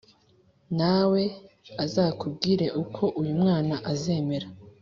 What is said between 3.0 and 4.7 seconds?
uyu mwana azamera”